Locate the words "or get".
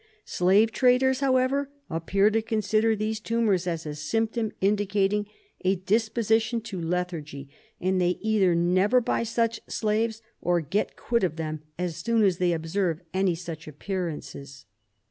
10.41-10.95